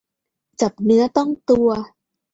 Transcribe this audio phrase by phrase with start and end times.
[0.61, 1.69] จับเนื้อต้องตัว